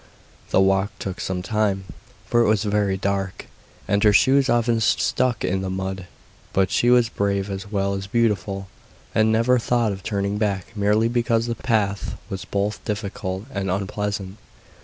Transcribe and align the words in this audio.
The 0.49 0.59
walk 0.61 0.93
took 0.97 1.19
some 1.19 1.43
time, 1.43 1.83
for 2.25 2.41
it 2.41 2.47
was 2.47 2.63
very 2.63 2.97
dark, 2.97 3.45
and 3.87 4.03
her 4.03 4.11
shoes 4.11 4.49
often 4.49 4.79
stuck 4.81 5.45
in 5.45 5.61
the 5.61 5.69
mud, 5.69 6.07
but 6.53 6.71
she 6.71 6.89
was 6.89 7.07
brave 7.07 7.51
as 7.51 7.71
well 7.71 7.93
as 7.93 8.07
beautiful 8.07 8.67
and 9.13 9.31
never 9.31 9.59
thought 9.59 9.91
of 9.91 10.01
turning 10.01 10.39
back 10.39 10.75
merely 10.75 11.07
because 11.07 11.45
the 11.45 11.53
path 11.53 12.17
was 12.31 12.45
both 12.45 12.83
difficult 12.83 13.45
and 13.53 13.69
unpleasant. 13.69 14.39